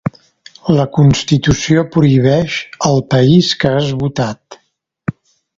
[0.77, 2.57] La constitució prohibeix
[2.91, 4.61] el país que has votat.